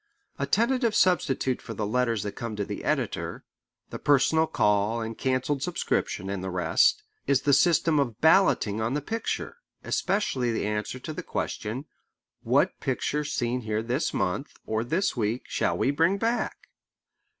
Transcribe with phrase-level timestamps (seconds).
[0.39, 3.43] A tentative substitute for the letters that come to the editor,
[3.91, 8.95] the personal call and cancelled subscription, and the rest, is the system of balloting on
[8.95, 11.85] the picture, especially the answer to the question,
[12.41, 16.57] "What picture seen here this month, or this week, shall we bring back?"